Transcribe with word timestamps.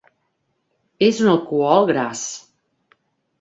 És 1.07 1.19
un 1.25 1.29
alcohol 1.33 1.87
gras. 1.93 2.25